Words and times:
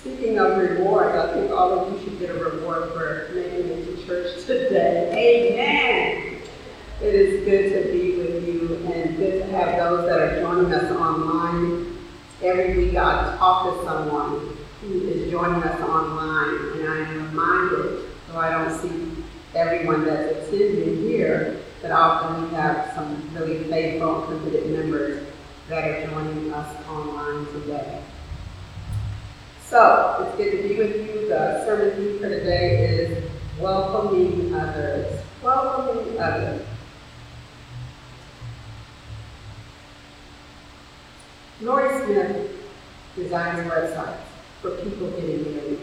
Speaking 0.00 0.38
of 0.38 0.56
rewards, 0.56 1.16
I 1.16 1.34
think 1.34 1.50
all 1.50 1.72
of 1.72 1.92
you 1.92 2.04
should 2.04 2.20
get 2.20 2.30
a 2.30 2.34
reward 2.34 2.92
for 2.92 3.30
making 3.34 3.66
it 3.66 3.84
to 3.84 4.06
church 4.06 4.46
today. 4.46 5.10
Amen. 5.10 6.40
It 7.02 7.14
is 7.14 7.44
good 7.44 7.82
to 7.82 7.92
be 7.92 8.16
with 8.16 8.46
you 8.46 8.76
and 8.92 9.16
good 9.16 9.40
to 9.40 9.46
have 9.46 9.76
those 9.76 10.08
that 10.08 10.20
are 10.20 10.40
joining 10.40 10.72
us 10.72 10.92
online. 10.92 11.98
Every 12.40 12.76
week 12.76 12.96
I 12.96 13.36
talk 13.38 13.74
to 13.74 13.84
someone 13.84 14.56
who 14.82 15.00
is 15.08 15.30
joining 15.32 15.64
us 15.64 15.80
online, 15.80 16.78
and 16.78 16.88
I 16.88 16.98
am 16.98 17.26
reminded, 17.30 18.04
though 18.28 18.38
I 18.38 18.50
don't 18.50 18.80
see 18.80 19.24
everyone 19.56 20.04
that's 20.04 20.46
attending 20.46 21.08
here, 21.08 21.60
that 21.82 21.90
often 21.90 22.44
we 22.44 22.54
have 22.54 22.92
some 22.94 23.28
really 23.34 23.64
faithful, 23.64 24.22
committed 24.22 24.70
members 24.70 25.26
that 25.68 25.84
are 25.88 26.06
joining 26.06 26.52
us 26.52 26.86
online 26.86 27.46
today. 27.46 28.00
So, 29.68 30.26
it's 30.26 30.36
good 30.38 30.62
to 30.62 30.66
be 30.66 30.78
with 30.78 30.96
you. 30.96 31.28
The 31.28 31.62
sermon 31.66 31.94
theme 31.94 32.18
for 32.18 32.30
today 32.30 32.88
is 32.88 33.30
welcoming 33.60 34.54
others. 34.54 35.20
Welcoming 35.42 36.18
others. 36.18 36.66
Lorie 41.60 42.02
Smith 42.06 42.50
designs 43.14 43.70
websites 43.70 44.16
for 44.62 44.70
people 44.76 45.10
getting 45.10 45.54
married. 45.54 45.80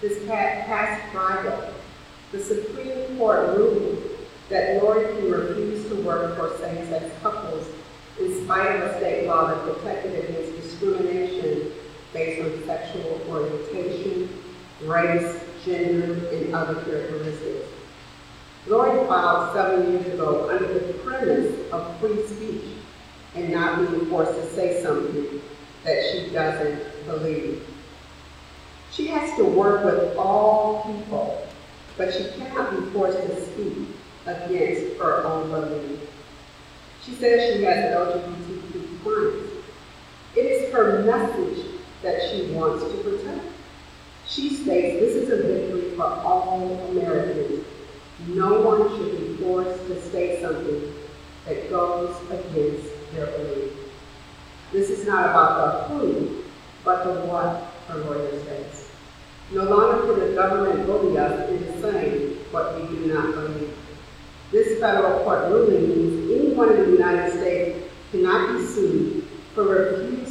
This 0.00 0.24
past 0.28 1.12
Friday, 1.12 1.72
the 2.30 2.38
Supreme 2.38 3.18
Court 3.18 3.56
ruled 3.56 4.04
that 4.50 4.80
Lorie 4.80 5.16
can 5.16 5.32
refuse 5.32 5.88
to 5.88 5.96
work 5.96 6.36
for 6.36 6.56
same-sex 6.58 7.12
couples 7.20 7.66
in 8.20 8.44
spite 8.44 8.76
of 8.76 8.82
a 8.82 8.98
state 8.98 9.26
law 9.26 9.48
that 9.48 9.64
protected 9.64 10.23
based 12.14 12.40
on 12.40 12.64
sexual 12.64 13.20
orientation, 13.28 14.28
race, 14.84 15.40
gender, 15.64 16.28
and 16.28 16.54
other 16.54 16.80
characteristics. 16.82 17.68
Lorie 18.66 19.06
filed 19.06 19.52
seven 19.52 19.92
years 19.92 20.06
ago 20.14 20.48
under 20.48 20.78
the 20.78 20.94
premise 20.94 21.70
of 21.72 22.00
free 22.00 22.24
speech 22.26 22.64
and 23.34 23.52
not 23.52 23.78
being 23.78 24.06
forced 24.06 24.32
to 24.32 24.46
say 24.54 24.82
something 24.82 25.42
that 25.82 26.10
she 26.10 26.30
doesn't 26.30 27.06
believe. 27.06 27.66
She 28.92 29.08
has 29.08 29.36
to 29.36 29.44
work 29.44 29.84
with 29.84 30.16
all 30.16 30.84
people, 30.84 31.46
but 31.98 32.14
she 32.14 32.30
cannot 32.38 32.70
be 32.70 32.90
forced 32.92 33.18
to 33.18 33.44
speak 33.44 33.88
against 34.24 34.98
her 34.98 35.24
own 35.24 35.50
belief. 35.50 36.00
She 37.04 37.12
says 37.16 37.56
she 37.56 37.64
has 37.64 37.92
LGBTQ 37.92 39.02
clients. 39.02 39.50
It 40.36 40.40
is 40.40 40.72
her 40.72 41.02
message 41.02 41.63
that 42.04 42.30
she 42.30 42.52
wants 42.52 42.84
to 42.84 43.02
protect. 43.02 43.44
She 44.28 44.54
states 44.54 45.00
this 45.00 45.16
is 45.16 45.30
a 45.30 45.42
victory 45.42 45.96
for 45.96 46.04
all 46.04 46.88
Americans. 46.90 47.64
No 48.28 48.60
one 48.60 48.88
should 48.96 49.18
be 49.18 49.42
forced 49.42 49.86
to 49.86 50.00
say 50.10 50.40
something 50.40 50.94
that 51.46 51.70
goes 51.70 52.14
against 52.30 52.90
their 53.12 53.26
belief. 53.26 53.72
This 54.72 54.90
is 54.90 55.06
not 55.06 55.30
about 55.30 55.88
the 55.88 55.94
who, 55.94 56.44
but 56.84 57.04
the 57.04 57.26
what, 57.26 57.72
her 57.88 57.98
lawyer 57.98 58.30
says. 58.44 58.88
No 59.52 59.64
longer 59.64 60.14
can 60.14 60.28
the 60.28 60.34
government 60.34 60.86
bully 60.86 61.18
us 61.18 61.50
into 61.50 61.80
saying 61.80 62.38
what 62.50 62.80
we 62.80 62.88
do 62.88 63.12
not 63.12 63.34
believe. 63.34 63.76
This 64.50 64.78
federal 64.78 65.22
court 65.24 65.50
ruling 65.50 65.88
means 65.88 66.30
anyone 66.30 66.72
in 66.72 66.84
the 66.84 66.90
United 66.92 67.32
States 67.32 67.90
cannot 68.10 68.56
be 68.56 68.64
sued 68.64 69.28
for 69.54 69.64
refusing 69.64 70.23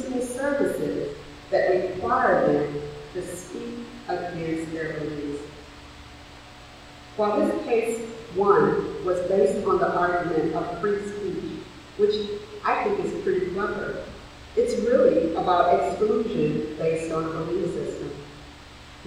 argument 9.96 10.54
of 10.54 10.80
free 10.80 11.00
speech, 11.06 11.60
which 11.96 12.30
I 12.64 12.84
think 12.84 13.04
is 13.04 13.22
pretty 13.22 13.50
clever, 13.50 14.04
it's 14.56 14.80
really 14.80 15.34
about 15.34 15.80
exclusion 15.82 16.76
based 16.78 17.12
on 17.12 17.24
belief 17.24 17.72
system. 17.74 18.10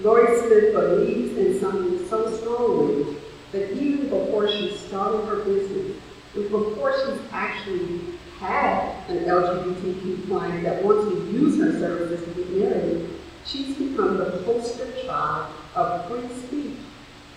Lorie 0.00 0.38
Smith 0.38 0.74
believes 0.74 1.36
in 1.36 1.60
something 1.60 2.06
so 2.08 2.36
strongly 2.36 3.16
that 3.52 3.72
even 3.72 4.08
before 4.08 4.48
she 4.48 4.76
started 4.76 5.24
her 5.26 5.42
business, 5.44 5.96
before 6.34 6.92
she's 6.92 7.20
actually 7.32 8.18
had 8.38 8.94
an 9.08 9.24
LGBTQ 9.24 10.28
client 10.28 10.62
that 10.64 10.84
wants 10.84 11.12
to 11.12 11.32
use 11.32 11.58
her 11.58 11.72
services 11.78 12.24
to 12.24 12.34
get 12.34 12.50
married, 12.50 13.08
she's 13.44 13.76
become 13.76 14.18
the 14.18 14.42
poster 14.44 14.86
child 15.04 15.52
of 15.74 16.06
free 16.08 16.28
speech 16.46 16.76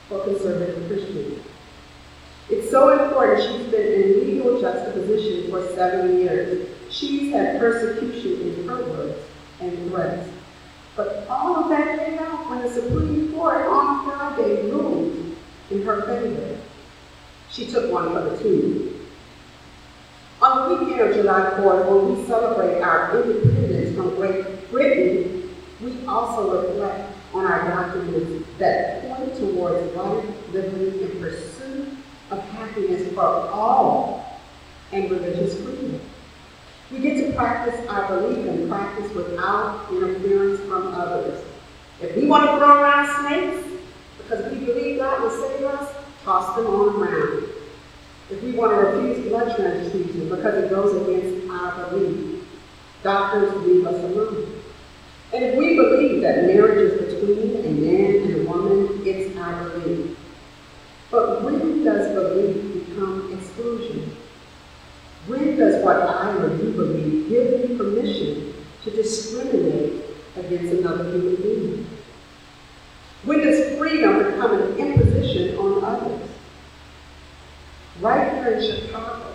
for 0.07 0.23
conservative 0.23 0.87
Christians. 0.87 1.39
So 2.71 3.03
important 3.03 3.43
she's 3.43 3.69
been 3.69 4.01
in 4.01 4.19
legal 4.21 4.61
juxtaposition 4.61 5.51
for 5.51 5.67
seven 5.75 6.19
years. 6.19 6.69
She's 6.89 7.33
had 7.33 7.59
persecution 7.59 8.41
in 8.47 8.65
her 8.65 8.81
words 8.85 9.19
and 9.59 9.91
threats. 9.91 10.29
But 10.95 11.27
all 11.29 11.57
of 11.57 11.69
that 11.69 11.99
paid 11.99 12.19
off 12.19 12.49
when 12.49 12.61
the 12.61 12.69
Supreme 12.69 13.33
Court 13.33 13.65
on 13.67 14.05
Friday 14.05 14.71
ruled 14.71 15.35
in 15.69 15.81
her 15.83 16.05
favor. 16.05 16.57
She 17.49 17.67
took 17.67 17.91
one 17.91 18.13
for 18.13 18.21
the 18.21 18.41
team. 18.41 19.05
On 20.41 20.69
the 20.69 20.75
weekend 20.75 21.01
of 21.01 21.13
July 21.13 21.41
4th, 21.57 21.89
when 21.89 22.15
we 22.15 22.25
celebrate 22.25 22.81
our 22.81 23.21
independence 23.21 23.97
from 23.97 24.15
Great 24.15 24.71
Britain, 24.71 25.53
we 25.81 26.05
also 26.05 26.61
reflect 26.61 27.17
on 27.33 27.45
our 27.45 27.67
documents 27.67 28.47
that 28.59 29.09
point 29.09 29.35
towards 29.35 29.93
life, 29.93 30.53
liberty, 30.53 31.03
and 31.03 31.19
pursuit 31.19 31.60
of 32.31 32.39
happiness 32.49 33.13
for 33.13 33.21
all 33.21 34.39
and 34.91 35.09
religious 35.09 35.61
freedom. 35.61 35.99
We 36.91 36.99
get 36.99 37.25
to 37.25 37.33
practice 37.33 37.87
our 37.87 38.07
belief 38.07 38.45
and 38.47 38.69
practice 38.69 39.11
without 39.13 39.87
interference 39.91 40.59
from 40.61 40.93
others. 40.93 41.43
If 42.01 42.15
we 42.15 42.27
want 42.27 42.49
to 42.49 42.57
throw 42.57 42.81
around 42.81 43.27
snakes 43.27 43.67
because 44.17 44.51
we 44.51 44.65
believe 44.65 44.99
God 44.99 45.21
will 45.21 45.29
save 45.29 45.65
us, 45.65 45.95
toss 46.23 46.55
them 46.55 46.67
on 46.67 46.95
around 46.95 47.51
if 48.31 48.41
we 48.43 48.53
want 48.53 48.71
to 48.71 48.77
refuse 48.77 49.27
blood 49.27 49.53
transfusion 49.57 50.29
because 50.29 50.63
it 50.63 50.69
goes 50.69 50.95
against 51.01 51.51
our 51.51 51.89
belief, 51.89 52.47
doctors 53.03 53.53
leave 53.65 53.85
us 53.85 54.01
alone. 54.05 54.61
And 55.33 55.43
if 55.43 55.55
we 55.55 55.75
believe 55.75 56.21
that 56.21 56.45
marriage 56.45 56.93
is 56.93 57.13
between 57.13 57.65
a 57.65 57.69
man 57.69 58.23
and 58.23 58.47
a 58.47 58.49
woman, 58.49 59.01
it's 59.05 59.37
our 59.37 59.69
belief. 59.71 60.17
When 61.81 61.95
does 61.95 62.13
belief 62.13 62.85
become 62.85 63.33
exclusion? 63.33 64.15
When 65.25 65.57
does 65.57 65.83
what 65.83 65.95
I 65.95 66.31
or 66.37 66.55
you 66.55 66.73
believe 66.73 67.27
give 67.27 67.69
me 67.71 67.75
permission 67.75 68.53
to 68.83 68.91
discriminate 68.91 70.03
against 70.35 70.73
another 70.73 71.05
human 71.05 71.37
being? 71.37 71.87
When 73.23 73.39
does 73.39 73.79
freedom 73.79 74.19
become 74.19 74.61
an 74.61 74.77
imposition 74.77 75.57
on 75.57 75.83
others? 75.83 76.29
right 77.99 78.31
here 78.31 78.53
in 78.53 78.63
Chicago, 78.63 79.33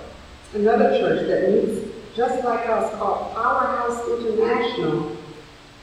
another 0.54 0.98
church 1.00 1.26
that 1.26 1.50
meets 1.50 1.92
just 2.14 2.44
like 2.44 2.68
us 2.68 2.94
called 2.94 3.34
Powerhouse 3.34 4.06
International, 4.08 5.16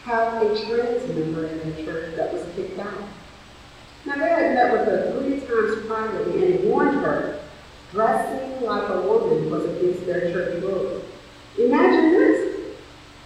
have 0.04 0.42
a 0.42 0.66
trans 0.66 1.08
member 1.10 1.46
in 1.46 1.60
their 1.60 1.86
church 1.86 2.16
that 2.16 2.32
was 2.34 2.42
kicked 2.56 2.80
out. 2.80 3.04
Now 4.06 4.16
they 4.18 4.30
had 4.30 4.54
met 4.54 4.72
with 4.74 4.88
her 4.88 5.20
three 5.20 5.40
times 5.40 5.86
privately 5.88 6.56
and 6.56 6.70
warned 6.70 6.98
her 6.98 7.40
dressing 7.92 8.62
like 8.62 8.90
a 8.90 9.02
woman 9.02 9.50
was 9.50 9.66
against 9.66 10.06
their 10.06 10.32
church 10.32 10.62
rules. 10.62 11.04
Imagine 11.58 12.12
this, 12.12 12.76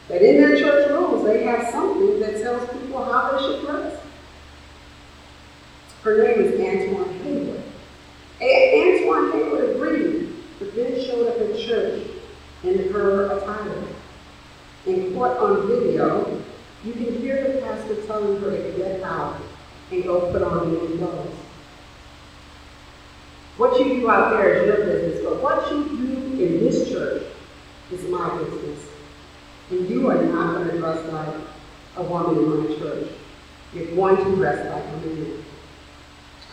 that 0.09 0.21
in 0.21 0.41
their 0.41 0.57
church 0.57 0.89
rules 0.91 1.25
they 1.25 1.43
have 1.43 1.69
something 1.71 2.19
that 2.19 2.41
tells 2.41 2.69
people 2.71 3.03
how 3.03 3.31
they 3.31 3.43
should 3.43 3.65
dress. 3.65 3.99
Her 6.03 6.23
name 6.23 6.41
is 6.41 6.59
Antoine 6.59 7.19
Hayward. 7.23 7.63
Antoine 8.39 9.31
Hayward 9.31 9.69
agreed, 9.75 10.33
but 10.59 10.75
then 10.75 11.03
showed 11.03 11.27
up 11.27 11.41
at 11.41 11.57
church 11.57 12.07
in 12.63 12.91
her 12.91 13.37
attire. 13.37 13.83
In 14.85 15.13
court 15.15 15.37
on 15.37 15.67
video, 15.67 16.41
you 16.83 16.93
can 16.93 17.19
hear 17.19 17.51
the 17.51 17.61
pastor 17.61 17.95
telling 18.05 18.39
her 18.41 18.51
to 18.51 18.77
get 18.77 19.01
out 19.01 19.41
and 19.91 20.03
go 20.03 20.31
put 20.31 20.41
on 20.41 20.69
new 20.69 20.97
clothes. 20.97 21.33
What 23.57 23.79
you 23.79 24.01
do 24.01 24.09
out 24.09 24.31
there 24.31 24.53
is 24.53 24.67
your 24.67 24.85
business, 24.85 25.23
but 25.23 25.41
what 25.41 25.71
you 25.71 25.83
do 25.83 26.43
in 26.43 26.59
this 26.59 26.89
church 26.89 27.23
is 27.91 28.03
my 28.03 28.37
business. 28.37 28.85
And 29.71 29.89
you 29.89 30.09
are 30.09 30.23
not 30.23 30.55
going 30.55 30.69
to 30.69 30.77
dress 30.77 31.11
like 31.11 31.35
a 31.95 32.03
woman 32.03 32.37
in 32.37 32.69
my 32.69 32.75
church. 32.77 33.09
You're 33.73 33.95
going 33.95 34.17
to 34.17 34.35
dress 34.35 34.71
like 34.71 34.83
a 34.83 35.07
man. 35.07 35.43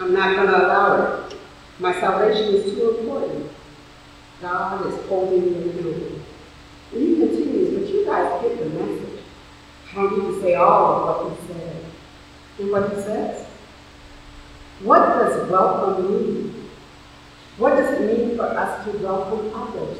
I'm 0.00 0.14
not 0.14 0.34
going 0.36 0.48
to 0.48 0.66
allow 0.66 1.26
it. 1.26 1.36
My 1.78 1.92
salvation 2.00 2.54
is 2.54 2.72
too 2.72 2.98
important. 2.98 3.50
God 4.40 4.86
is 4.86 5.06
holding 5.06 5.44
me 5.44 5.70
accountable. 5.70 6.20
And 6.92 7.00
he 7.00 7.16
continues, 7.16 7.78
but 7.78 7.88
you 7.88 8.04
guys 8.04 8.42
get 8.42 8.58
the 8.58 8.66
message. 8.66 9.20
I 9.90 9.94
don't 9.94 10.18
need 10.18 10.34
to 10.34 10.40
say 10.40 10.54
all 10.54 11.08
of 11.08 11.26
what 11.26 11.38
he 11.38 11.52
said 11.52 11.83
and 12.58 12.70
what 12.70 12.90
he 12.90 12.96
says. 13.02 13.46
What 14.80 14.98
does 14.98 15.50
welcome 15.50 16.10
mean? 16.10 16.70
What 17.56 17.76
does 17.76 17.98
it 17.98 18.18
mean 18.18 18.36
for 18.36 18.44
us 18.44 18.84
to 18.84 18.98
welcome 18.98 19.52
others? 19.54 19.98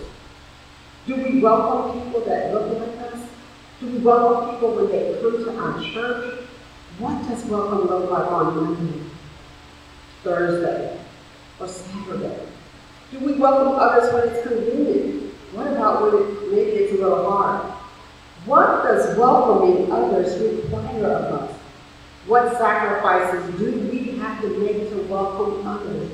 Do 1.06 1.16
we 1.16 1.40
welcome 1.40 2.02
people 2.02 2.20
that 2.22 2.52
look 2.52 2.78
like 2.78 3.12
us? 3.12 3.20
Do 3.80 3.86
we 3.86 3.98
welcome 3.98 4.54
people 4.54 4.74
when 4.74 4.88
they 4.88 5.18
come 5.20 5.44
to 5.44 5.58
our 5.58 5.82
church? 5.92 6.44
What 6.98 7.28
does 7.28 7.44
welcome 7.46 7.88
look 7.88 8.10
like 8.10 8.30
on 8.30 8.56
Monday, 8.56 9.00
Thursday, 10.22 11.00
or 11.60 11.68
Saturday? 11.68 12.46
Do 13.10 13.18
we 13.20 13.34
welcome 13.34 13.74
others 13.78 14.12
when 14.12 14.28
it's 14.28 14.46
convenient? 14.46 15.34
What 15.52 15.68
about 15.68 16.02
when 16.02 16.22
it, 16.22 16.52
maybe 16.52 16.70
it's 16.70 16.92
a 16.92 17.02
little 17.02 17.30
hard? 17.30 17.72
What 18.46 18.84
does 18.84 19.16
welcoming 19.16 19.90
others 19.90 20.40
require 20.40 21.06
of 21.06 21.42
us? 21.42 21.60
What 22.26 22.56
sacrifices 22.56 23.58
do 23.58 23.70
we 23.90 24.18
have 24.18 24.40
to 24.40 24.48
make 24.58 24.88
to 24.90 25.02
welcome 25.02 25.66
others? 25.66 26.10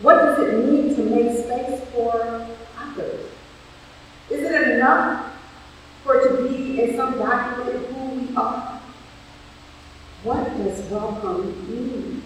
What 0.00 0.14
does 0.14 0.38
it 0.38 0.64
mean 0.64 0.94
to 0.96 1.02
make 1.02 1.44
space 1.44 1.82
for 1.92 2.46
others? 2.78 3.30
Is 4.30 4.40
it 4.42 4.68
enough 4.70 5.34
for 6.02 6.16
it 6.16 6.28
to 6.28 6.48
be 6.48 6.82
in 6.82 6.96
some 6.96 7.18
document 7.18 7.86
who 7.88 8.04
we 8.04 8.36
are? 8.36 8.80
What 10.22 10.56
does 10.56 10.80
welcome 10.90 11.68
mean? 11.68 12.22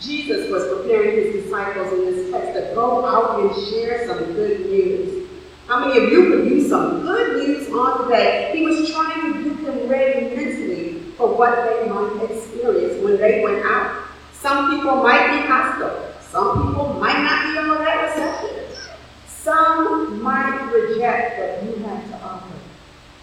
Jesus 0.00 0.50
was 0.50 0.66
preparing 0.76 1.14
his 1.14 1.44
disciples 1.44 1.92
in 1.92 2.04
this 2.06 2.30
text 2.32 2.54
to 2.54 2.74
go 2.74 3.06
out 3.06 3.40
and 3.40 3.68
share 3.68 4.08
some 4.08 4.32
good 4.32 4.66
news. 4.66 5.28
How 5.68 5.86
many 5.86 6.04
of 6.04 6.10
you 6.10 6.30
could 6.30 6.50
use 6.50 6.68
some 6.68 7.02
good 7.02 7.46
news 7.46 7.70
on 7.72 8.04
today? 8.04 8.50
He 8.52 8.64
was 8.64 8.90
trying 8.90 9.32
to 9.32 9.44
get 9.44 9.64
them 9.64 9.88
ready 9.88 10.34
for 11.20 11.36
what 11.36 11.54
they 11.68 11.86
might 11.86 12.30
experience 12.30 13.04
when 13.04 13.18
they 13.18 13.44
went 13.44 13.62
out. 13.62 14.08
Some 14.32 14.70
people 14.70 14.96
might 15.02 15.28
be 15.28 15.46
hostile. 15.46 16.14
Some 16.30 16.66
people 16.66 16.94
might 16.94 17.22
not 17.22 17.52
be 17.52 17.58
all 17.58 17.78
that 17.78 18.08
receptive. 18.08 18.78
Some 19.26 20.22
might 20.22 20.72
reject 20.72 21.38
what 21.38 21.62
you 21.62 21.84
have 21.84 22.08
to 22.08 22.24
offer. 22.24 22.54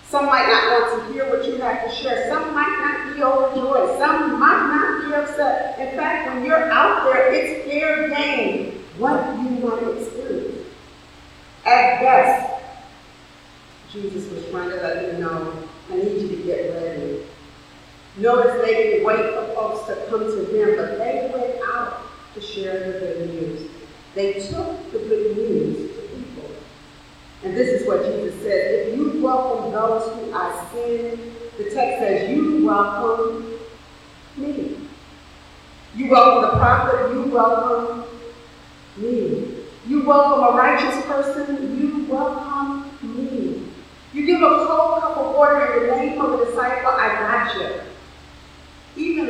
Some 0.07 0.27
might 0.27 0.45
not 0.45 0.91
want 0.91 1.07
to 1.07 1.13
hear 1.13 1.27
what 1.27 1.44
you 1.47 1.57
have 1.57 1.89
to 1.89 1.95
share. 1.95 2.29
Some 2.29 2.53
might 2.53 2.69
not 2.69 3.15
be 3.15 3.23
overjoyed. 3.23 3.97
Some 3.97 4.39
might 4.39 4.67
not 4.67 5.07
be 5.07 5.15
upset. 5.15 5.79
In 5.79 5.97
fact, 5.97 6.27
when 6.27 6.45
you're 6.45 6.71
out 6.71 7.03
there, 7.03 7.33
it's 7.33 7.67
fair 7.67 8.09
game 8.09 8.73
what 8.99 9.25
you 9.38 9.67
might 9.67 9.97
experience. 9.97 10.67
At 11.65 11.99
best, 11.99 12.63
Jesus 13.91 14.31
was 14.31 14.45
trying 14.51 14.69
to 14.69 14.75
let 14.75 15.13
you 15.13 15.19
know, 15.19 15.51
I 15.91 15.95
need 15.95 16.21
you 16.21 16.27
to 16.27 16.44
get 16.44 16.73
ready. 16.73 16.76
Notice 18.18 18.66
they 18.66 18.74
didn't 18.74 19.06
wait 19.06 19.18
for 19.36 19.46
folks 19.54 19.88
to 19.88 19.96
come 20.10 20.22
to 20.22 20.42
them, 20.42 20.75
but 20.75 20.98
they 20.98 21.30
went 21.31 21.62
out 21.72 22.02
to 22.34 22.42
share 22.42 22.92
the 22.92 23.00
good 23.00 23.30
news. 23.30 23.69
They 24.16 24.34
took 24.34 24.92
the 24.92 24.98
good 24.98 25.38
news 25.38 25.96
to 25.96 26.02
people. 26.02 26.50
and 27.44 27.56
this 27.56 27.80
is 27.80 27.88
what 27.88 28.04
Jesus 28.06 28.42
said. 28.42 28.88
If 28.88 28.98
you 28.98 29.22
welcome 29.22 29.72
those 29.72 30.12
who 30.16 30.31
are 30.31 30.68
sin, 30.72 31.31
the 31.60 31.66
text 31.66 32.00
says 32.00 32.36
you 32.36 32.66
welcome 32.66 33.60
me. 34.36 34.78
You 35.96 36.10
welcome 36.10 36.42
the 36.50 36.58
prophet, 36.58 37.14
you 37.14 37.22
welcome 37.31 38.04
me. 38.98 39.58
You 39.86 40.06
welcome 40.06 40.56
a 40.56 40.58
righteous 40.58 41.06
person, 41.06 41.80
you 41.80 42.06
welcome 42.12 42.90
me. 43.04 43.64
You 44.12 44.25
give 44.25 44.42
a 44.42 44.66
cold 44.66 45.02
cup 45.02 45.18
of 45.18 45.36
water 45.36 45.84
in 45.84 45.90
the 45.90 45.96
name 45.96 46.19
of 46.19 46.42
a 46.42 46.46
disciple, 46.46 46.90
I 46.90 47.14
got 47.19 47.56
you. 47.56 47.81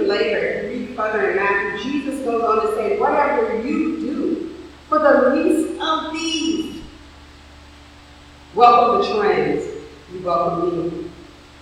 Later, 0.08 0.72
you 0.72 0.88
read 0.88 0.96
further 0.96 1.32
in 1.32 1.36
Matthew, 1.38 1.92
Jesus 1.92 2.24
goes 2.24 2.44
on 2.44 2.66
to 2.66 2.76
say, 2.76 2.98
whatever 2.98 3.62
you 3.62 4.00
do 4.00 4.56
for 4.88 5.00
the 5.00 5.36
least 5.36 5.82
of 5.82 6.14
these, 6.14 6.82
Welcome 8.56 9.02
the 9.02 9.22
trans. 9.22 9.66
You 10.12 10.22
welcome 10.22 10.92
me. 10.94 11.12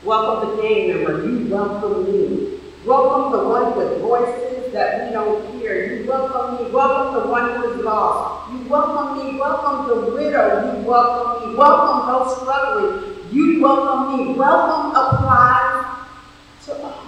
Welcome 0.04 0.56
the 0.56 0.62
gang 0.62 0.88
member. 0.90 1.28
You 1.28 1.48
welcome 1.54 2.06
me. 2.06 2.60
Welcome 2.86 3.38
the 3.38 3.50
one 3.50 3.76
with 3.76 4.00
voices 4.00 4.72
that 4.72 5.06
we 5.06 5.12
don't 5.14 5.60
hear. 5.60 5.94
You 5.94 6.08
welcome 6.08 6.64
me. 6.64 6.72
Welcome 6.72 7.22
the 7.22 7.28
one 7.28 7.56
who 7.56 7.74
is 7.74 7.84
lost. 7.84 8.50
You 8.54 8.70
welcome 8.70 9.18
me. 9.18 9.38
Welcome 9.38 9.90
the 9.90 10.12
widow. 10.14 10.78
You 10.78 10.88
welcome 10.88 11.50
me. 11.50 11.58
Welcome 11.58 12.08
those 12.14 12.38
struggling. 12.40 13.34
You 13.34 13.62
welcome 13.62 14.18
me. 14.18 14.34
Welcome 14.36 14.92
applies 14.92 15.98
to 16.66 16.82
all. 16.82 17.04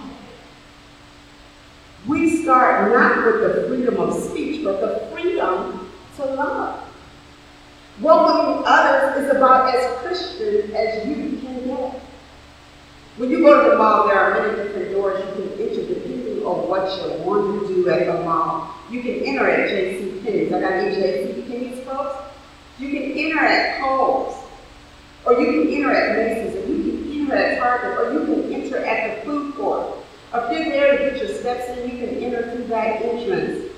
We 2.06 2.37
start 2.48 2.90
not 2.90 3.26
with 3.26 3.42
the 3.42 3.68
freedom 3.68 4.00
of 4.00 4.14
speech, 4.14 4.64
but 4.64 4.80
the 4.80 5.06
freedom 5.12 5.92
to 6.16 6.24
love. 6.24 6.82
Welcoming 8.00 8.62
others 8.64 9.22
is 9.22 9.36
about 9.36 9.74
as 9.74 9.98
Christian 9.98 10.74
as 10.74 11.06
you 11.06 11.38
can 11.40 11.66
get. 11.66 12.00
When 13.18 13.28
you 13.28 13.40
go 13.40 13.64
to 13.64 13.70
the 13.72 13.76
mall, 13.76 14.08
there 14.08 14.18
are 14.18 14.40
many 14.40 14.62
different 14.62 14.92
doors 14.92 15.22
you 15.26 15.32
can 15.32 15.60
enter 15.60 15.94
depending 15.94 16.42
on 16.46 16.70
what 16.70 16.88
you 16.96 17.22
want 17.22 17.68
to 17.68 17.74
do 17.74 17.90
at 17.90 18.06
the 18.06 18.24
mall. 18.24 18.74
You 18.90 19.02
can 19.02 19.26
enter 19.26 19.46
at 19.46 19.68
J.C. 19.68 20.22
Penney's. 20.24 20.50
I 20.50 20.58
got 20.58 20.72
any 20.72 20.94
J.C. 20.94 21.42
Penney's 21.42 21.84
folks? 21.84 22.16
You 22.78 22.88
can 22.88 23.12
enter 23.12 23.40
at 23.40 23.78
Kohl's, 23.82 24.42
or 25.26 25.34
you 25.34 25.64
can 25.64 25.74
enter 25.74 25.94
at 25.94 26.16
Macy's, 26.16 26.56
or 26.56 26.66
you 26.66 26.82
can 26.82 27.20
enter 27.20 27.36
at 27.36 27.58
Target, 27.58 27.98
or 27.98 28.12
you 28.14 28.24
can 28.24 28.54
enter 28.54 28.78
at 28.86 29.26
the 29.26 29.27
If 30.34 30.52
you're 30.52 30.64
there 30.64 30.98
to 30.98 31.10
get 31.10 31.22
your 31.22 31.38
steps 31.38 31.78
in, 31.78 31.88
you 31.88 32.06
can 32.06 32.22
enter 32.22 32.50
through 32.50 32.66
that 32.66 33.00
entrance. 33.00 33.72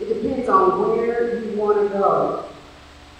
It 0.00 0.06
depends 0.06 0.48
on 0.48 0.80
where 0.80 1.44
you 1.44 1.56
want 1.56 1.80
to 1.80 1.96
go. 1.96 2.48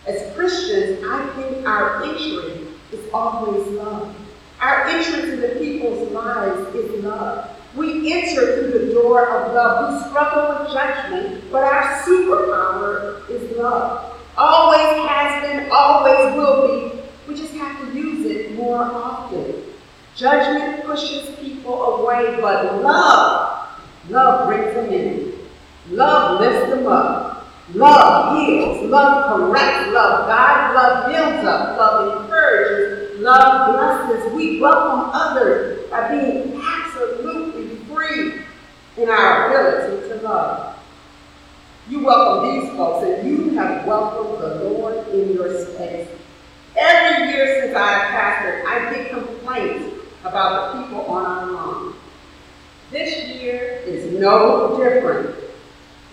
As 0.07 0.35
Christians, 0.35 1.05
I 1.05 1.27
think 1.37 1.67
our 1.67 2.03
entry 2.03 2.67
is 2.93 3.09
always 3.15 3.67
love. 3.69 4.15
Our 4.61 4.89
entrance 4.89 5.35
into 5.35 5.59
people's 5.61 6.11
lives 6.11 6.75
is 6.75 7.05
love. 7.05 7.49
We 7.77 8.13
enter 8.13 8.57
through 8.57 8.87
the 8.87 8.93
door 8.93 9.29
of 9.29 9.55
love. 9.55 10.03
We 10.03 10.09
struggle 10.09 10.65
with 10.65 10.73
judgment, 10.73 11.45
but 11.53 11.63
our 11.63 12.03
superpower 12.03 13.29
is 13.31 13.57
love. 13.57 14.21
Always 14.37 15.09
has 15.09 15.43
been, 15.43 15.69
always 15.71 16.35
will 16.35 16.67
be. 16.67 17.01
We 17.29 17.37
just 17.37 17.55
have 17.55 17.79
to 17.81 17.95
use 17.95 18.27
it 18.27 18.55
more 18.57 18.83
often. 18.83 19.68
Judgment 20.19 20.85
pushes 20.85 21.31
people 21.37 21.81
away, 21.81 22.41
but 22.41 22.83
love, 22.83 23.69
love 24.09 24.49
brings 24.49 24.75
them 24.75 24.93
in. 24.93 25.33
Love 25.91 26.41
lifts 26.41 26.71
them 26.71 26.89
up. 26.89 27.47
Love 27.73 28.37
heals, 28.37 28.91
love 28.91 29.29
corrects, 29.29 29.93
love 29.93 30.27
guides, 30.27 30.75
love 30.75 31.07
builds 31.07 31.47
up, 31.47 31.79
love 31.79 32.25
encourages, 32.25 33.21
love 33.21 33.73
blesses. 33.73 34.33
We 34.33 34.61
welcome 34.61 35.11
others 35.15 35.89
by 35.89 36.09
being 36.09 36.61
absolutely 36.65 37.77
free 37.87 38.43
in 38.97 39.09
our 39.09 39.47
ability 39.47 40.09
to 40.09 40.17
love. 40.17 40.77
You 41.89 42.03
welcome 42.05 42.61
these 42.61 42.77
folks, 42.77 43.07
and 43.07 43.29
you 43.29 43.51
have 43.51 43.87
welcomed 43.87 44.43
the 44.43 44.65
Lord 44.65 45.07
in 45.11 45.33
your 45.33 45.65
space. 45.65 46.09
Every 46.77 47.33
year 47.33 47.63
since 47.63 47.77
I 47.77 47.93
have 47.93 48.43
pastored, 48.43 48.65
I 48.65 48.93
get 48.93 49.11
complaints 49.11 49.98
about 50.25 50.77
the 50.77 50.83
people 50.83 51.03
on 51.03 51.27
our 51.27 51.47
lawn. 51.51 51.95
This 52.91 53.29
year 53.29 53.83
is 53.87 54.13
no 54.13 54.79
different. 54.79 55.37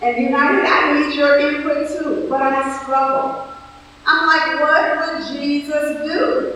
And 0.02 0.16
United, 0.22 0.64
I 0.66 1.08
need 1.08 1.16
your 1.16 1.38
input 1.38 1.88
too, 1.88 2.26
but 2.28 2.42
I 2.42 2.82
struggle. 2.82 3.48
I'm 4.06 4.26
like, 4.26 4.60
what 4.60 5.14
would 5.14 5.26
Jesus 5.36 6.02
do? 6.06 6.54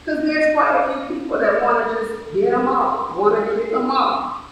Because 0.00 0.24
there's 0.24 0.54
quite 0.54 0.76
a 0.76 1.06
few 1.06 1.20
people 1.20 1.38
that 1.38 1.62
want 1.62 1.88
to 1.88 2.06
just 2.06 2.34
get 2.34 2.50
them 2.52 2.66
off, 2.66 3.16
want 3.16 3.48
to 3.48 3.56
get 3.56 3.70
them 3.70 3.90
off. 3.90 4.50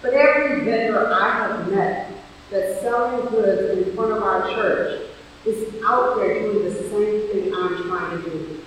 But 0.00 0.14
every 0.14 0.64
vendor 0.64 1.12
I 1.12 1.30
have 1.30 1.70
met 1.70 2.10
that's 2.50 2.80
selling 2.80 3.26
goods 3.28 3.78
in 3.78 3.94
front 3.96 4.12
of 4.12 4.22
our 4.22 4.48
church 4.54 5.10
is 5.44 5.74
out 5.84 6.16
there 6.16 6.40
doing 6.40 6.64
the 6.64 6.74
same 6.74 7.28
thing 7.28 7.52
I'm 7.54 7.88
trying 7.88 8.22
to 8.22 8.30
do. 8.30 8.60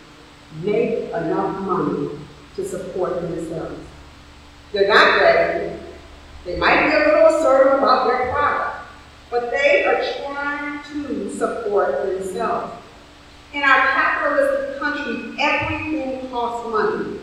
Make 0.62 1.10
enough 1.10 1.62
money 1.62 2.10
to 2.58 2.66
support 2.66 3.22
themselves. 3.22 3.80
They're 4.74 4.90
not 4.90 5.22
ready 5.22 5.78
they 6.48 6.56
might 6.56 6.86
be 6.86 6.96
a 6.96 7.00
little 7.00 7.26
assertive 7.26 7.80
about 7.80 8.08
their 8.08 8.32
product, 8.32 8.88
but 9.30 9.52
they 9.52 9.84
are 9.84 10.02
trying 10.24 10.82
to 10.94 11.30
support 11.36 12.04
themselves. 12.04 12.74
In 13.54 13.64
our 13.64 13.80
capitalistic 13.88 14.80
country, 14.80 15.36
everything 15.42 16.30
costs 16.30 16.70
money. 16.72 17.20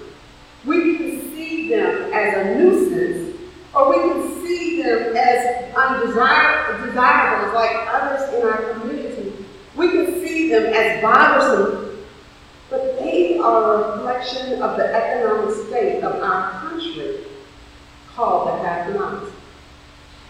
We 0.66 0.98
can 0.98 1.20
see 1.32 1.70
them 1.70 2.12
as 2.12 2.36
a 2.36 2.54
nuisance, 2.58 3.40
or 3.74 3.88
we 3.88 3.96
can 4.12 4.44
see 4.44 4.82
them 4.82 5.16
as 5.16 5.74
undesirables 5.74 7.54
like 7.54 7.88
others 7.88 8.34
in 8.34 8.46
our 8.46 8.74
community. 8.74 9.32
We 9.74 9.88
can 9.88 10.20
see 10.22 10.50
them 10.50 10.66
as 10.66 11.00
bothersome, 11.00 11.83
are 13.44 13.74
a 13.74 13.96
reflection 13.96 14.62
of 14.62 14.76
the 14.76 14.94
economic 14.94 15.54
state 15.66 16.02
of 16.02 16.22
our 16.22 16.50
country 16.60 17.18
called 18.14 18.48
the 18.48 18.66
have-nots. 18.66 19.30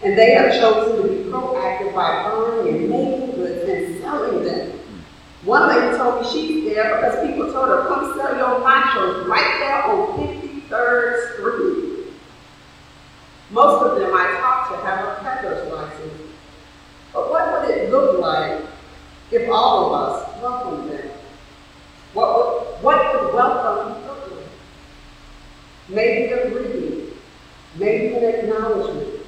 And 0.03 0.17
they 0.17 0.31
have 0.31 0.51
chosen 0.51 1.01
to 1.01 1.07
be 1.07 1.29
proactive 1.29 1.95
by 1.95 2.23
buying 2.23 2.67
and 2.67 2.89
making 2.89 3.31
goods 3.31 3.69
and 3.69 4.01
selling 4.01 4.43
them. 4.43 4.79
One 5.43 5.69
lady 5.69 5.97
told 5.97 6.21
me 6.21 6.29
she's 6.29 6.65
there 6.65 6.95
because 6.95 7.25
people 7.25 7.51
told 7.53 7.69
her, 7.69 7.85
come 7.87 8.17
sell 8.17 8.35
your 8.35 8.59
nachos 8.59 9.27
right 9.27 9.59
there 9.59 9.83
on 9.83 10.17
53rd 10.17 11.33
Street. 11.33 12.13
Most 13.51 13.85
of 13.85 13.99
them 13.99 14.11
I 14.13 14.37
talked 14.41 14.71
to 14.71 14.77
have 14.85 15.07
a 15.07 15.21
peddler's 15.21 15.71
license. 15.71 16.33
But 17.13 17.29
what 17.29 17.61
would 17.61 17.69
it 17.69 17.89
look 17.91 18.19
like 18.19 18.61
if 19.31 19.49
all 19.49 19.85
of 19.85 20.01
us 20.01 20.41
welcomed 20.41 20.89
them? 20.89 21.09
What 22.13 22.35
would 22.35 22.54
welcome 23.35 24.07
look? 24.07 24.43
Maybe 25.89 26.31
a 26.33 26.49
greeting, 26.49 27.11
maybe 27.75 28.15
an 28.15 28.23
acknowledgement, 28.23 29.21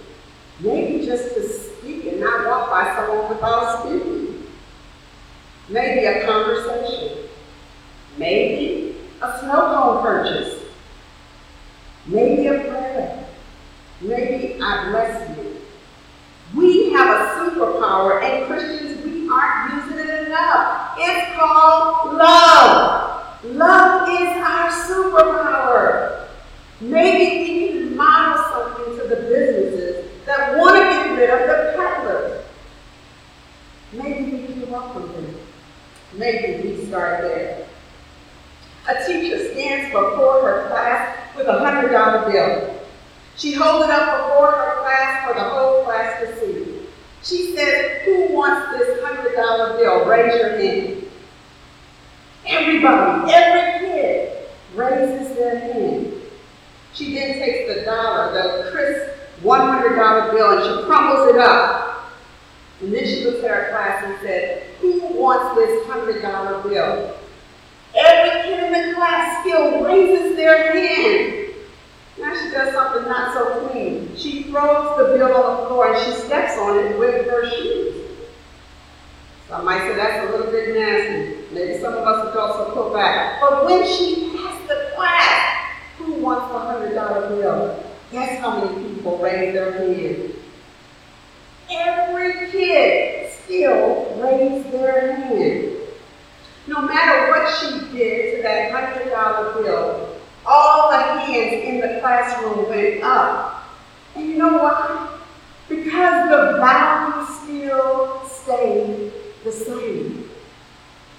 maybe 0.60 1.06
just 1.06 1.36
to 1.36 1.48
speak 1.48 2.06
and 2.06 2.20
not 2.20 2.48
walk 2.48 2.70
by 2.70 2.96
someone 2.96 3.30
without 3.30 3.82
speaking. 3.82 4.48
Maybe 5.70 6.06
a 6.06 6.26
conversation, 6.26 7.30
maybe 8.18 8.96
a 9.22 9.40
snow 9.40 9.52
cone 9.52 10.02
purchase, 10.04 10.64
maybe 12.06 12.48
a 12.48 12.60
prayer, 12.62 13.28
maybe 14.02 14.60
I 14.62 14.90
bless 14.90 15.38
you. 15.38 15.62
We 16.56 16.94
have 16.94 17.10
a 17.10 17.52
superpower, 17.52 18.24
and 18.24 18.48
Christians, 18.48 19.04
we 19.04 19.30
aren't 19.30 19.86
using 19.86 20.00
it 20.00 20.28
enough. 20.28 20.96
It's 20.98 21.36
called 21.38 22.16
love. 22.16 23.18
Love 23.44 24.10
is 24.10 24.44
our 24.44 24.70
superpower. 24.72 26.28
Maybe 26.82 27.44
we 27.44 27.68
can 27.70 27.96
model 27.96 28.44
something 28.52 28.98
to 28.98 29.08
the 29.08 29.16
businesses 29.16 30.06
that 30.26 30.58
want 30.58 30.76
to 30.76 30.82
get 30.84 31.18
rid 31.18 31.30
of 31.30 31.48
the 31.48 31.78
peddlers. 31.78 32.46
Maybe 33.94 34.32
we 34.32 34.48
can 34.48 34.70
welcome 34.72 35.12
them. 35.14 35.36
Maybe 36.14 36.68
we 36.68 36.86
start 36.88 37.22
there. 37.22 37.68
A 38.90 39.06
teacher 39.06 39.54
stands 39.54 39.92
before 39.92 40.42
her 40.42 40.68
class 40.70 41.36
with 41.38 41.48
a 41.48 41.60
hundred 41.60 41.92
dollar 41.92 42.32
bill. 42.32 42.80
She 43.36 43.54
holds 43.54 43.86
it 43.86 43.92
up 43.92 44.30
before 44.30 44.52
her 44.52 44.82
class 44.82 45.28
for 45.28 45.34
the 45.36 45.48
whole 45.48 45.84
class 45.84 46.22
to 46.22 46.40
see. 46.40 46.80
She 47.24 47.56
says, 47.56 48.02
Who 48.06 48.34
wants 48.34 48.78
this 48.78 49.00
hundred 49.04 49.36
dollar 49.36 49.78
bill? 49.78 50.06
Raise 50.06 50.34
your 50.36 50.58
hand. 50.58 50.98
Everybody, 52.78 53.34
every 53.34 53.88
kid 53.88 54.38
raises 54.76 55.36
their 55.36 55.60
hand. 55.60 56.14
She 56.94 57.16
then 57.16 57.40
takes 57.40 57.74
the 57.74 57.86
dollar, 57.86 58.34
the 58.34 58.72
crisp 58.72 59.14
$100 59.42 60.32
bill, 60.32 60.52
and 60.52 60.64
she 60.64 60.86
crumbles 60.86 61.34
it 61.34 61.40
up. 61.40 62.12
And 62.82 62.94
then 62.94 63.04
she 63.04 63.24
looks 63.24 63.44
at 63.44 63.50
her 63.50 63.70
class 63.72 64.04
and 64.06 64.20
says, 64.22 64.64
Who 64.82 65.00
wants 65.20 65.56
this 65.56 65.88
$100 65.88 66.64
bill? 66.70 67.18
Every 67.96 68.42
kid 68.44 68.64
in 68.66 68.90
the 68.90 68.96
class 68.96 69.42
still 69.42 69.84
raises 69.84 70.36
their 70.36 70.72
hand. 70.74 71.56
Now 72.20 72.36
she 72.36 72.52
does 72.52 72.74
something 72.76 73.10
not 73.10 73.34
so 73.34 73.70
clean. 73.70 74.16
She 74.16 74.44
throws 74.44 74.98
the 74.98 75.18
bill 75.18 75.34
on 75.34 75.64
the 75.64 75.68
floor 75.68 75.96
and 75.96 76.06
she 76.06 76.12
steps 76.20 76.60
on 76.60 76.78
it 76.78 77.00
with 77.00 77.26
her 77.26 77.50
shoes. 77.50 77.96
Some 79.50 79.66
might 79.66 79.80
say 79.80 79.96
that's 79.96 80.30
a 80.30 80.38
little 80.38 80.52
bit 80.52 80.76
nasty. 80.76 81.37
Maybe 81.58 81.80
some 81.82 81.96
of 81.96 82.06
us 82.06 82.30
adults 82.30 82.76
will 82.76 82.94
back. 82.94 83.42
But 83.42 83.66
when 83.66 83.84
she 83.84 84.32
passed 84.38 84.68
the 84.68 84.92
class, 84.96 85.72
who 85.98 86.14
wants 86.14 86.54
the 86.54 86.60
hundred 86.60 86.94
dollar 86.94 87.30
bill? 87.30 87.84
Guess 88.12 88.40
how 88.42 88.64
many 88.64 88.94
people 88.94 89.18
raised 89.18 89.56
their 89.56 89.72
hand? 89.72 90.34
Every 91.72 92.52
kid 92.52 93.32
still 93.32 94.22
raised 94.22 94.72
their 94.72 95.16
hand. 95.16 95.78
No 96.68 96.82
matter 96.82 97.32
what 97.32 97.52
she 97.58 97.98
did 97.98 98.36
to 98.36 98.44
that 98.44 98.72
hundred 98.72 99.10
dollar 99.10 99.60
bill, 99.60 100.16
all 100.46 100.92
the 100.92 100.98
hands 100.98 101.54
in 101.54 101.80
the 101.80 102.00
classroom 102.02 102.70
went 102.70 103.02
up. 103.02 103.64
And 104.16 104.28
you 104.28 104.38
know 104.38 104.60
why? 104.60 105.18
Because 105.68 106.30
the 106.30 106.58
value 106.60 107.26
still 107.42 108.22
stayed 108.28 109.12
the 109.44 109.52
same. 109.52 110.30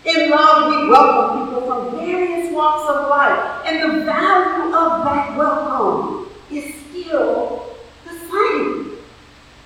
In 0.05 0.31
love, 0.31 0.71
we 0.71 0.89
welcome 0.89 1.47
people 1.47 1.67
from 1.67 1.97
various 1.99 2.53
walks 2.53 2.89
of 2.89 3.09
life, 3.09 3.67
and 3.67 3.83
the 3.83 4.05
value 4.05 4.73
of 4.73 5.05
that 5.05 5.37
welcome 5.37 6.29
is 6.51 6.73
still 6.89 7.75
the 8.05 8.13
same. 8.13 8.97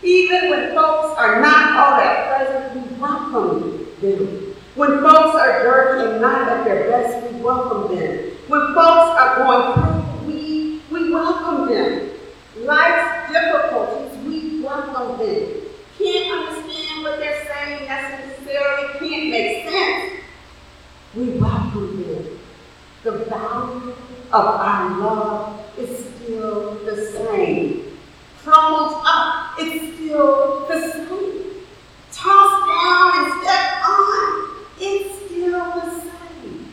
Even 0.03 0.49
when 0.49 0.75
folks 0.75 1.19
are 1.19 1.41
not 1.43 1.77
all 1.77 1.99
that 1.99 2.29
present, 2.29 2.75
we 2.75 2.97
welcome 2.99 3.87
them. 4.01 4.55
When 4.75 5.01
folks 5.03 5.37
are 5.37 5.63
dirty 5.63 6.13
and 6.13 6.23
not 6.23 6.49
at 6.49 6.65
their 6.65 6.89
best, 6.89 7.31
we 7.31 7.41
welcome 7.41 7.95
them. 7.95 8.31
When 8.49 8.75
folks 8.75 9.21
are 9.21 9.37
going 9.37 9.75
through, 9.75 10.27
we, 10.27 10.81
we 10.91 11.13
welcome 11.13 11.69
them. 11.69 12.09
Life's 12.57 13.33
difficulties, 13.33 14.19
we 14.25 14.63
welcome 14.63 15.19
them. 15.19 15.53
Can't 15.99 16.49
understand 16.49 17.03
what 17.03 17.19
they're 17.21 17.47
saying 17.47 17.87
necessarily, 17.87 18.99
can't 18.99 19.31
make 19.31 19.69
sense. 19.69 20.21
We 21.15 21.29
welcome 21.39 22.03
them. 22.03 22.39
The 23.05 23.13
value 23.27 23.95
of 24.33 24.47
our 24.47 24.99
love 24.99 25.61
is 25.79 26.07
still 26.07 26.75
the 26.85 27.07
same. 27.13 27.99
Crumbled 28.43 29.03
up, 29.05 29.57
it's 29.59 29.95
still 29.95 30.67
the 30.69 30.93
same. 30.93 31.67
Tossed 32.11 32.67
down 32.67 33.13
and 33.15 33.43
stepped 33.43 33.85
on, 33.87 34.51
it's 34.81 35.27
still 35.27 35.65
the 35.81 36.01
same. 36.01 36.73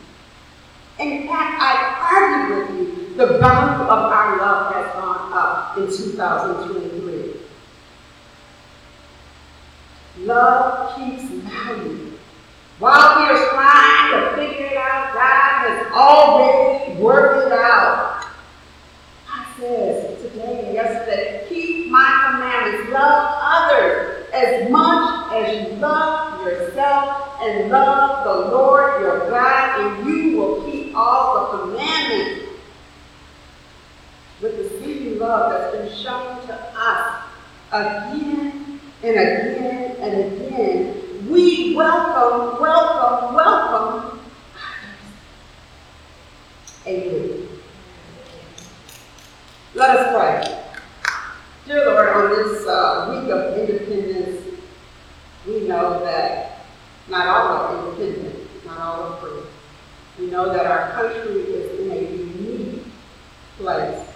In 0.98 1.28
fact, 1.28 1.60
I 1.60 1.72
argue 2.12 2.56
with 2.56 2.70
you, 2.88 3.14
the 3.16 3.26
value 3.38 3.82
of 3.84 3.90
our 3.90 4.38
love 4.38 4.74
has 4.74 4.86
gone 4.94 5.32
up 5.32 5.76
in 5.76 5.86
2023. 5.86 7.40
Love 10.24 10.96
keeps 10.96 11.24
value. 11.24 12.12
While 12.78 13.20
we 13.20 13.24
are 13.28 13.50
trying 13.50 14.12
to 14.12 14.36
figure 14.36 14.66
it 14.66 14.76
out, 14.78 15.12
God 15.12 15.49
has 15.60 15.92
already 15.92 16.94
worked 16.94 17.46
it 17.46 17.52
out. 17.52 18.24
God 19.26 19.46
says 19.58 20.22
today 20.22 20.64
and 20.64 20.74
yesterday, 20.74 21.44
keep 21.50 21.90
my 21.90 22.30
commandments. 22.30 22.90
Love 22.90 23.28
others 23.42 24.26
as 24.32 24.70
much 24.70 25.32
as 25.34 25.54
you 25.54 25.76
love 25.76 26.46
yourself 26.46 27.38
and 27.42 27.70
love 27.70 28.24
the 28.24 28.56
Lord 28.56 29.02
your 29.02 29.30
God, 29.30 29.80
and 29.80 30.08
you 30.08 30.38
will 30.38 30.64
keep 30.64 30.96
all 30.96 31.34
the 31.52 31.58
commandments 31.58 32.46
with 34.40 34.56
the 34.56 34.80
same 34.80 35.18
love 35.18 35.52
that's 35.52 35.76
been 35.76 36.02
shown 36.02 36.40
to 36.46 36.54
us 36.74 37.24
again 37.72 38.80
and 39.02 39.14
again 39.14 39.96
and 40.00 40.32
again. 40.32 41.28
We 41.28 41.76
welcome, 41.76 42.62
welcome, 42.62 43.34
welcome 43.34 44.09
Let 49.74 49.96
us 49.96 50.12
pray. 50.12 50.64
Dear 51.64 51.86
Lord, 51.86 52.08
on 52.08 52.30
this 52.30 52.66
uh, 52.66 53.06
week 53.10 53.30
of 53.30 53.56
independence, 53.56 54.58
we 55.46 55.68
know 55.68 56.00
that 56.00 56.66
not 57.08 57.28
all 57.28 57.46
are 57.48 57.90
independent, 57.90 58.66
not 58.66 58.78
all 58.78 59.02
are 59.04 59.16
free. 59.18 59.42
We 60.18 60.32
know 60.32 60.52
that 60.52 60.66
our 60.66 60.90
country 60.90 61.42
is 61.42 61.78
in 61.78 61.92
a 61.92 62.00
unique 62.10 62.82
place. 63.56 64.08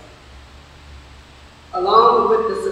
Along 1.74 2.28
with 2.28 2.56
the 2.56 2.63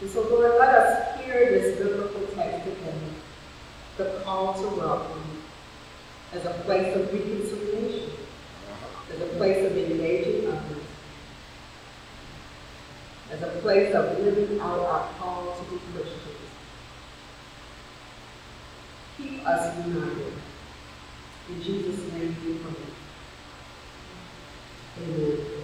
And 0.00 0.10
so, 0.10 0.22
Lord, 0.28 0.58
let 0.58 0.74
us 0.74 1.20
hear 1.20 1.50
this 1.50 1.78
biblical 1.78 2.26
text 2.34 2.66
again 2.66 3.14
the 3.96 4.20
call 4.22 4.54
to 4.54 4.76
welcome 4.76 5.42
as 6.32 6.44
a 6.46 6.50
place 6.64 6.94
of 6.94 7.12
reconciliation, 7.12 8.12
as 9.12 9.20
a 9.20 9.26
place 9.36 9.66
of 9.66 9.76
engaging 9.76 10.46
others, 10.46 10.84
as 13.32 13.42
a 13.42 13.60
place 13.60 13.92
of 13.94 14.20
living 14.20 14.60
out 14.60 14.78
our 14.78 15.08
call 15.18 15.56
to 15.56 15.62
be 15.70 15.80
Christians. 15.92 16.22
Keep 19.16 19.46
us 19.48 19.84
united. 19.84 20.32
In 21.48 21.62
Jesus' 21.62 22.12
name 22.12 22.36
we 22.46 22.58
pray. 22.58 22.74
Amen. 25.02 25.57